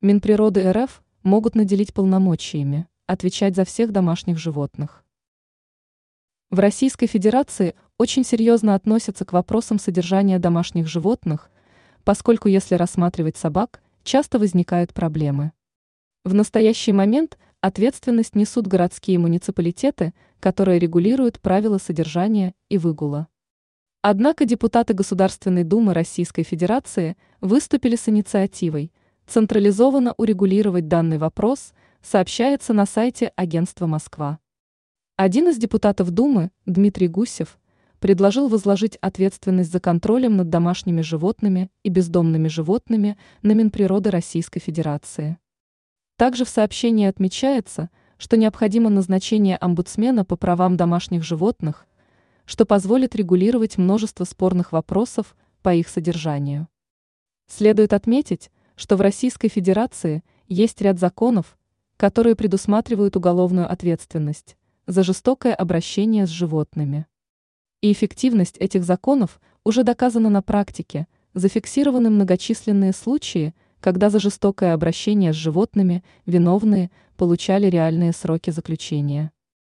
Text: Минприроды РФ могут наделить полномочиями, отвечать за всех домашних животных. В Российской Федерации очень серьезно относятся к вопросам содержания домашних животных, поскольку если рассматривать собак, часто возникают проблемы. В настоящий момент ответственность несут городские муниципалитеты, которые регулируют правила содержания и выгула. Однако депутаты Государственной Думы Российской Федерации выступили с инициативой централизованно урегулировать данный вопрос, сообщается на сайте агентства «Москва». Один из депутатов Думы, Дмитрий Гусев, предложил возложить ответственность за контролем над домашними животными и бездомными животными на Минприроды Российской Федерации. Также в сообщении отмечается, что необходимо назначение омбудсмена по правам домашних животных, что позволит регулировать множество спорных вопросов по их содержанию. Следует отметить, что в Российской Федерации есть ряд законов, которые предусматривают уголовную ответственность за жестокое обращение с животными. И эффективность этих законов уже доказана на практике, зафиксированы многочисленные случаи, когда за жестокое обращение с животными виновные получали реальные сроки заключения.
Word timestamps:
Минприроды 0.00 0.70
РФ 0.70 1.02
могут 1.24 1.56
наделить 1.56 1.92
полномочиями, 1.92 2.86
отвечать 3.08 3.56
за 3.56 3.64
всех 3.64 3.90
домашних 3.90 4.38
животных. 4.38 5.04
В 6.50 6.60
Российской 6.60 7.08
Федерации 7.08 7.74
очень 7.96 8.22
серьезно 8.22 8.76
относятся 8.76 9.24
к 9.24 9.32
вопросам 9.32 9.80
содержания 9.80 10.38
домашних 10.38 10.86
животных, 10.86 11.50
поскольку 12.04 12.46
если 12.46 12.76
рассматривать 12.76 13.36
собак, 13.36 13.82
часто 14.04 14.38
возникают 14.38 14.94
проблемы. 14.94 15.50
В 16.24 16.32
настоящий 16.32 16.92
момент 16.92 17.36
ответственность 17.60 18.36
несут 18.36 18.68
городские 18.68 19.18
муниципалитеты, 19.18 20.14
которые 20.38 20.78
регулируют 20.78 21.40
правила 21.40 21.78
содержания 21.78 22.54
и 22.68 22.78
выгула. 22.78 23.26
Однако 24.02 24.44
депутаты 24.44 24.94
Государственной 24.94 25.64
Думы 25.64 25.92
Российской 25.92 26.44
Федерации 26.44 27.16
выступили 27.40 27.96
с 27.96 28.08
инициативой 28.08 28.92
централизованно 29.28 30.14
урегулировать 30.16 30.88
данный 30.88 31.18
вопрос, 31.18 31.74
сообщается 32.02 32.72
на 32.72 32.86
сайте 32.86 33.32
агентства 33.36 33.86
«Москва». 33.86 34.38
Один 35.16 35.48
из 35.48 35.58
депутатов 35.58 36.10
Думы, 36.10 36.50
Дмитрий 36.64 37.08
Гусев, 37.08 37.58
предложил 37.98 38.48
возложить 38.48 38.96
ответственность 39.00 39.70
за 39.70 39.80
контролем 39.80 40.36
над 40.36 40.48
домашними 40.48 41.02
животными 41.02 41.70
и 41.82 41.90
бездомными 41.90 42.48
животными 42.48 43.18
на 43.42 43.52
Минприроды 43.52 44.10
Российской 44.10 44.60
Федерации. 44.60 45.36
Также 46.16 46.44
в 46.44 46.48
сообщении 46.48 47.06
отмечается, 47.06 47.90
что 48.16 48.36
необходимо 48.36 48.88
назначение 48.88 49.56
омбудсмена 49.56 50.24
по 50.24 50.36
правам 50.36 50.76
домашних 50.76 51.22
животных, 51.22 51.86
что 52.46 52.64
позволит 52.64 53.14
регулировать 53.14 53.76
множество 53.76 54.24
спорных 54.24 54.72
вопросов 54.72 55.36
по 55.62 55.74
их 55.74 55.88
содержанию. 55.88 56.68
Следует 57.46 57.92
отметить, 57.92 58.50
что 58.78 58.94
в 58.96 59.00
Российской 59.00 59.48
Федерации 59.48 60.22
есть 60.46 60.80
ряд 60.80 61.00
законов, 61.00 61.58
которые 61.96 62.36
предусматривают 62.36 63.16
уголовную 63.16 63.70
ответственность 63.70 64.56
за 64.86 65.02
жестокое 65.02 65.52
обращение 65.52 66.26
с 66.26 66.30
животными. 66.30 67.06
И 67.82 67.90
эффективность 67.90 68.56
этих 68.58 68.84
законов 68.84 69.40
уже 69.64 69.82
доказана 69.82 70.30
на 70.30 70.42
практике, 70.42 71.08
зафиксированы 71.34 72.08
многочисленные 72.08 72.92
случаи, 72.92 73.52
когда 73.80 74.10
за 74.10 74.20
жестокое 74.20 74.74
обращение 74.74 75.32
с 75.32 75.36
животными 75.36 76.04
виновные 76.24 76.92
получали 77.16 77.66
реальные 77.66 78.12
сроки 78.12 78.50
заключения. 78.50 79.32